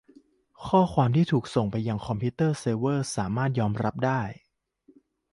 [0.65, 4.21] ข้อความที่ถูกส่งไปยังคอมพิวเตอร์เซิร์ฟเวอร์สามารถยอมรับได้